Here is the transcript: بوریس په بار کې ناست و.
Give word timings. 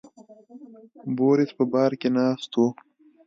بوریس 1.17 1.51
په 1.57 1.63
بار 1.71 1.91
کې 2.01 2.09
ناست 2.17 2.51
و. 2.57 2.61